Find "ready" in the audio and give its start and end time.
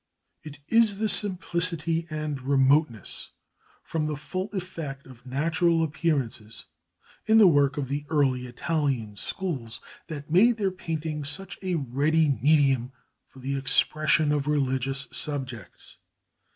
11.75-12.29